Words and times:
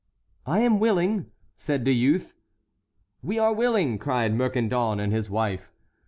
"I 0.47 0.61
am 0.61 0.79
willing," 0.79 1.29
said 1.55 1.85
the 1.85 1.93
youth. 1.93 2.33
"We 3.21 3.37
are 3.37 3.53
willing!" 3.53 3.99
cried 3.99 4.33
Mercandon 4.33 4.99
and 4.99 5.13
his 5.13 5.29
wife. 5.29 5.71